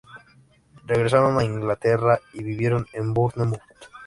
Regresaron 0.87 1.37
a 1.37 1.43
Inglaterra 1.43 2.19
y 2.33 2.41
vivieron 2.41 2.87
en 2.93 3.13
Bournemouth. 3.13 3.59